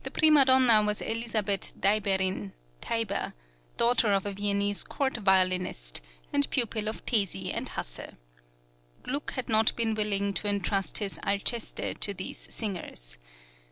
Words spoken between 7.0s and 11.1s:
Tesi and Hasse. Gluck had not been willing to entrust